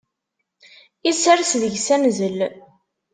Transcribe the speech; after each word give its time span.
Isers 1.09 1.51
deg-s 1.61 1.87
anzel. 1.95 2.37